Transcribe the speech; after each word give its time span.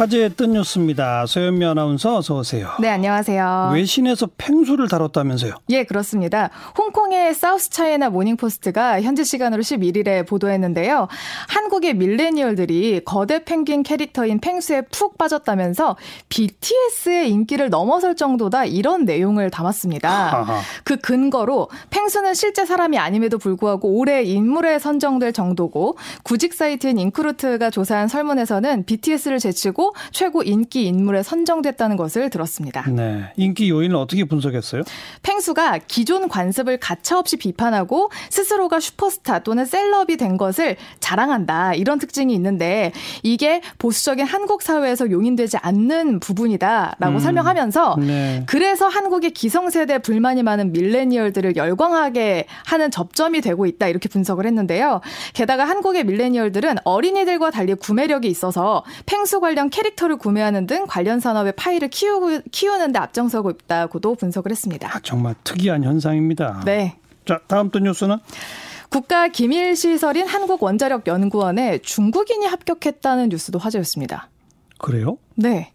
화제의 0.00 0.30
뜬 0.30 0.52
뉴스입니다. 0.52 1.26
소연미 1.26 1.62
아나운서 1.66 2.16
어서 2.16 2.38
오세요. 2.38 2.70
네, 2.80 2.88
안녕하세요. 2.88 3.72
외신에서 3.74 4.28
펭수를 4.38 4.88
다뤘다면서요? 4.88 5.52
예, 5.68 5.84
그렇습니다. 5.84 6.48
홍콩의 6.78 7.34
사우스 7.34 7.68
차이나 7.68 8.08
모닝포스트가 8.08 9.02
현지 9.02 9.26
시간으로 9.26 9.62
11일에 9.62 10.26
보도했는데요. 10.26 11.06
한국의 11.48 11.92
밀레니얼들이 11.96 13.02
거대 13.04 13.44
펭귄 13.44 13.82
캐릭터인 13.82 14.40
펭수에 14.40 14.86
푹 14.90 15.18
빠졌다면서 15.18 15.98
BTS의 16.30 17.30
인기를 17.30 17.68
넘어설 17.68 18.16
정도다 18.16 18.64
이런 18.64 19.04
내용을 19.04 19.50
담았습니다. 19.50 20.08
아하. 20.08 20.60
그 20.82 20.96
근거로 20.96 21.68
펭수는 21.90 22.32
실제 22.32 22.64
사람이 22.64 22.96
아님에도 22.96 23.36
불구하고 23.36 23.98
올해 23.98 24.22
인물에 24.22 24.78
선정될 24.78 25.34
정도고 25.34 25.98
구직 26.22 26.54
사이트인 26.54 26.98
인크루트가 26.98 27.68
조사한 27.68 28.08
설문에서는 28.08 28.86
BTS를 28.86 29.38
제치고 29.38 29.89
최고 30.12 30.42
인기 30.42 30.86
인물에 30.86 31.22
선정됐다는 31.22 31.96
것을 31.96 32.30
들었습니다. 32.30 32.84
네. 32.88 33.32
인기 33.36 33.70
요인을 33.70 33.96
어떻게 33.96 34.24
분석했어요? 34.24 34.82
펭수가 35.22 35.80
기존 35.86 36.28
관습을 36.28 36.78
가차없이 36.78 37.36
비판하고 37.36 38.10
스스로가 38.30 38.80
슈퍼스타 38.80 39.40
또는 39.40 39.64
셀럽이 39.64 40.16
된 40.16 40.36
것을 40.36 40.76
자랑한다. 41.00 41.74
이런 41.74 41.98
특징이 41.98 42.34
있는데 42.34 42.92
이게 43.22 43.60
보수적인 43.78 44.24
한국 44.26 44.62
사회에서 44.62 45.10
용인되지 45.10 45.58
않는 45.58 46.20
부분이다라고 46.20 47.14
음. 47.14 47.18
설명하면서 47.18 47.96
네. 48.00 48.42
그래서 48.46 48.88
한국의 48.88 49.30
기성세대 49.32 49.98
불만이 49.98 50.42
많은 50.42 50.72
밀레니얼들을 50.72 51.56
열광하게 51.56 52.46
하는 52.66 52.90
접점이 52.90 53.40
되고 53.40 53.66
있다. 53.66 53.88
이렇게 53.88 54.08
분석을 54.08 54.46
했는데요. 54.46 55.00
게다가 55.34 55.64
한국의 55.64 56.04
밀레니얼들은 56.04 56.76
어린이들과 56.84 57.50
달리 57.50 57.74
구매력이 57.74 58.28
있어서 58.28 58.84
펭수 59.06 59.40
관련 59.40 59.70
캐릭터를 59.80 60.16
구매하는 60.16 60.66
등 60.66 60.84
관련 60.86 61.20
산업의 61.20 61.54
파이를 61.56 61.88
키우고, 61.88 62.40
키우는 62.50 62.92
데 62.92 62.98
앞장서고 62.98 63.50
있다고도 63.50 64.14
분석을 64.16 64.50
했습니다. 64.50 64.94
아, 64.94 65.00
정말 65.02 65.34
특이한 65.44 65.84
현상입니다. 65.84 66.62
네. 66.64 66.96
자, 67.24 67.40
다음 67.46 67.70
또 67.70 67.78
뉴스는? 67.78 68.18
국가 68.90 69.28
기밀 69.28 69.76
시설인 69.76 70.26
한국원자력연구원에 70.26 71.78
중국인이 71.78 72.44
합격했다는 72.46 73.28
뉴스도 73.28 73.58
화제였습니다. 73.58 74.28
그래요? 74.78 75.16
네. 75.36 75.72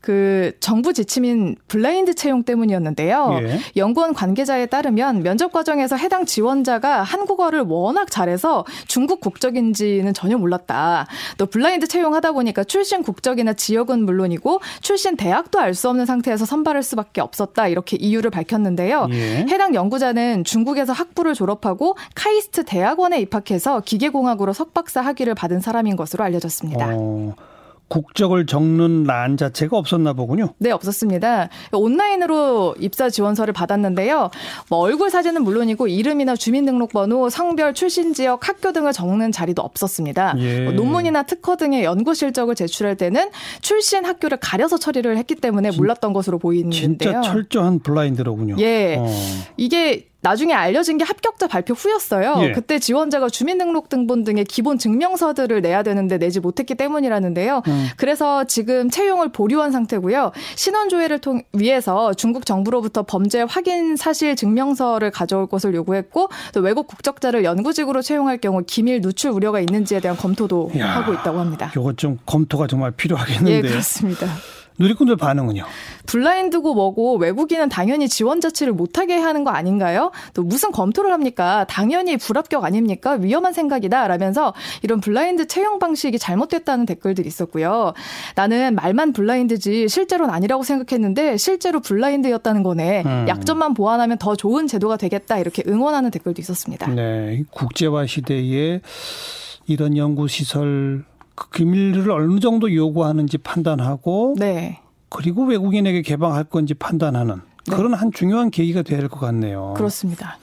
그 0.00 0.52
정부 0.60 0.92
지침인 0.92 1.56
블라인드 1.68 2.14
채용 2.14 2.42
때문이었는데요. 2.42 3.38
예. 3.42 3.58
연구원 3.76 4.14
관계자에 4.14 4.66
따르면 4.66 5.22
면접 5.22 5.52
과정에서 5.52 5.96
해당 5.96 6.24
지원자가 6.24 7.02
한국어를 7.02 7.60
워낙 7.60 8.10
잘해서 8.10 8.64
중국 8.86 9.20
국적인지는 9.20 10.14
전혀 10.14 10.38
몰랐다. 10.38 11.06
또 11.38 11.46
블라인드 11.46 11.86
채용하다 11.86 12.32
보니까 12.32 12.64
출신 12.64 13.02
국적이나 13.02 13.52
지역은 13.52 14.04
물론이고 14.04 14.60
출신 14.80 15.16
대학도 15.16 15.58
알 15.58 15.70
수 15.74 15.88
없는 15.88 16.04
상태에서 16.04 16.44
선발할 16.44 16.82
수밖에 16.82 17.20
없었다. 17.20 17.68
이렇게 17.68 17.96
이유를 17.96 18.30
밝혔는데요. 18.30 19.06
예. 19.12 19.46
해당 19.48 19.74
연구자는 19.74 20.44
중국에서 20.44 20.92
학부를 20.92 21.34
졸업하고 21.34 21.96
카이스트 22.14 22.64
대학원에 22.64 23.20
입학해서 23.20 23.80
기계공학으로 23.80 24.52
석박사 24.52 25.00
학위를 25.00 25.34
받은 25.34 25.60
사람인 25.60 25.96
것으로 25.96 26.24
알려졌습니다. 26.24 26.90
어. 26.92 27.34
국적을 27.90 28.46
적는 28.46 29.04
란 29.04 29.36
자체가 29.36 29.76
없었나 29.76 30.12
보군요. 30.12 30.54
네, 30.58 30.70
없었습니다. 30.70 31.48
온라인으로 31.72 32.76
입사 32.78 33.10
지원서를 33.10 33.52
받았는데요. 33.52 34.30
뭐 34.68 34.78
얼굴 34.78 35.10
사진은 35.10 35.42
물론이고 35.42 35.88
이름이나 35.88 36.36
주민등록번호, 36.36 37.28
성별, 37.28 37.74
출신 37.74 38.14
지역, 38.14 38.48
학교 38.48 38.72
등을 38.72 38.92
적는 38.92 39.32
자리도 39.32 39.60
없었습니다. 39.60 40.36
예. 40.38 40.60
뭐 40.60 40.72
논문이나 40.72 41.24
특허 41.24 41.56
등의 41.56 41.82
연구 41.82 42.14
실적을 42.14 42.54
제출할 42.54 42.96
때는 42.96 43.30
출신 43.60 44.04
학교를 44.04 44.38
가려서 44.38 44.78
처리를 44.78 45.16
했기 45.18 45.34
때문에 45.34 45.72
몰랐던 45.76 46.12
것으로 46.12 46.38
보이는데요. 46.38 46.70
진짜 46.72 47.20
철저한 47.22 47.80
블라인드로군요. 47.80 48.56
예. 48.60 48.96
어. 48.98 49.06
이게 49.56 50.09
나중에 50.22 50.52
알려진 50.52 50.98
게 50.98 51.04
합격자 51.04 51.48
발표 51.48 51.74
후였어요. 51.74 52.36
예. 52.42 52.52
그때 52.52 52.78
지원자가 52.78 53.28
주민등록등본 53.28 54.24
등의 54.24 54.44
기본 54.44 54.78
증명서들을 54.78 55.60
내야 55.62 55.82
되는데 55.82 56.18
내지 56.18 56.40
못했기 56.40 56.74
때문이라는데요. 56.74 57.62
음. 57.66 57.88
그래서 57.96 58.44
지금 58.44 58.90
채용을 58.90 59.30
보류한 59.30 59.72
상태고요. 59.72 60.32
신원 60.56 60.88
조회를 60.88 61.20
통 61.20 61.42
위해서 61.52 62.12
중국 62.14 62.44
정부로부터 62.44 63.02
범죄 63.02 63.42
확인 63.42 63.96
사실 63.96 64.36
증명서를 64.36 65.10
가져올 65.10 65.46
것을 65.46 65.74
요구했고 65.74 66.28
또 66.52 66.60
외국 66.60 66.86
국적자를 66.86 67.44
연구직으로 67.44 68.02
채용할 68.02 68.38
경우 68.38 68.62
기밀 68.66 69.00
누출 69.00 69.30
우려가 69.30 69.60
있는지에 69.60 70.00
대한 70.00 70.16
검토도 70.16 70.72
야, 70.78 70.90
하고 70.96 71.14
있다고 71.14 71.38
합니다. 71.38 71.70
이거 71.74 71.92
좀 71.94 72.18
검토가 72.26 72.66
정말 72.66 72.90
필요하겠는데요. 72.90 73.56
예, 73.56 73.60
그렇습니다. 73.62 74.26
누리꾼들 74.80 75.16
반응은요? 75.16 75.64
블라인드고 76.06 76.74
뭐고 76.74 77.16
외국인은 77.18 77.68
당연히 77.68 78.08
지원 78.08 78.40
자체를 78.40 78.72
못하게 78.72 79.16
하는 79.16 79.44
거 79.44 79.50
아닌가요? 79.50 80.10
또 80.32 80.42
무슨 80.42 80.72
검토를 80.72 81.12
합니까? 81.12 81.66
당연히 81.68 82.16
불합격 82.16 82.64
아닙니까? 82.64 83.12
위험한 83.12 83.52
생각이다. 83.52 84.08
라면서 84.08 84.54
이런 84.82 85.00
블라인드 85.00 85.46
채용 85.46 85.78
방식이 85.78 86.18
잘못됐다는 86.18 86.86
댓글들이 86.86 87.28
있었고요. 87.28 87.92
나는 88.34 88.74
말만 88.74 89.12
블라인드지 89.12 89.88
실제로는 89.88 90.32
아니라고 90.32 90.62
생각했는데 90.62 91.36
실제로 91.36 91.80
블라인드였다는 91.80 92.62
거네. 92.62 93.02
음. 93.04 93.26
약점만 93.28 93.74
보완하면 93.74 94.16
더 94.18 94.34
좋은 94.34 94.66
제도가 94.66 94.96
되겠다. 94.96 95.38
이렇게 95.38 95.62
응원하는 95.66 96.10
댓글도 96.10 96.40
있었습니다. 96.40 96.88
네. 96.88 97.44
국제화 97.50 98.06
시대에 98.06 98.80
이런 99.66 99.96
연구시설 99.96 101.04
그 101.34 101.50
기밀을 101.50 102.10
어느 102.10 102.38
정도 102.40 102.72
요구하는지 102.74 103.38
판단하고 103.38 104.34
네. 104.38 104.80
그리고 105.08 105.44
외국인에게 105.44 106.02
개방할 106.02 106.44
건지 106.44 106.74
판단하는 106.74 107.36
네. 107.66 107.76
그런 107.76 107.94
한 107.94 108.10
중요한 108.12 108.50
계기가 108.50 108.82
될 108.82 109.08
것 109.08 109.18
같네요. 109.20 109.74
그렇습니다. 109.76 110.38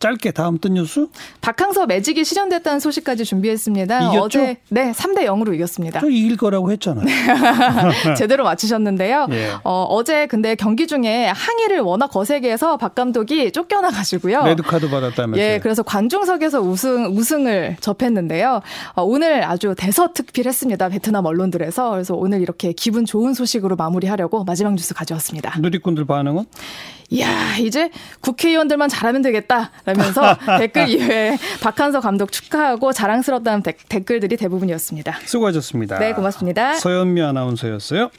짧게 0.00 0.30
다음 0.30 0.58
뜬 0.58 0.74
뉴스? 0.74 1.06
박항서 1.42 1.84
매직이 1.84 2.24
실현됐다는 2.24 2.80
소식까지 2.80 3.26
준비했습니다. 3.26 4.00
이겼죠? 4.08 4.22
어제 4.22 4.56
네 4.70 4.92
3대 4.92 5.26
0으로 5.26 5.54
이겼습니다. 5.54 6.00
저 6.00 6.08
이길 6.08 6.38
거라고 6.38 6.72
했잖아요. 6.72 7.04
제대로 8.16 8.44
맞추셨는데요. 8.44 9.26
예. 9.32 9.50
어, 9.62 9.84
어제 9.90 10.26
근데 10.26 10.54
경기 10.54 10.86
중에 10.86 11.26
항의를 11.26 11.80
워낙 11.80 12.08
거세게 12.08 12.50
해서 12.50 12.78
박 12.78 12.94
감독이 12.94 13.52
쫓겨나 13.52 13.90
가지고요. 13.90 14.44
레드 14.44 14.62
카드 14.62 14.88
받았다면서요. 14.88 15.44
예, 15.44 15.60
그래서 15.62 15.82
관중석에서 15.82 16.62
우승 16.62 17.14
우승을 17.14 17.76
접했는데요. 17.80 18.62
어, 18.94 19.02
오늘 19.02 19.44
아주 19.44 19.74
대서특필했습니다. 19.76 20.88
베트남 20.88 21.26
언론들에서 21.26 21.90
그래서 21.90 22.14
오늘 22.14 22.40
이렇게 22.40 22.72
기분 22.72 23.04
좋은 23.04 23.34
소식으로 23.34 23.76
마무리하려고 23.76 24.44
마지막 24.44 24.72
뉴스 24.72 24.94
가져왔습니다. 24.94 25.58
누리꾼들 25.60 26.06
반응은? 26.06 26.46
이야, 27.12 27.56
이제 27.58 27.90
국회의원들만 28.20 28.88
잘하면 28.88 29.22
되겠다. 29.22 29.72
라면서 29.92 30.36
댓글 30.58 30.88
이외에 30.88 31.36
박한서 31.62 32.00
감독 32.00 32.32
축하하고 32.32 32.92
자랑스럽다는 32.92 33.62
댓글들이 33.88 34.36
대부분이었습니다. 34.36 35.18
수고하셨습니다. 35.24 35.98
네, 35.98 36.12
고맙습니다. 36.12 36.74
서현미 36.74 37.22
아나운서였어요. 37.22 38.10